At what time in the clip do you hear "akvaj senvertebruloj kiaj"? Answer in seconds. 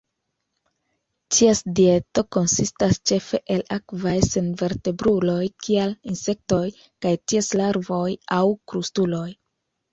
3.77-5.87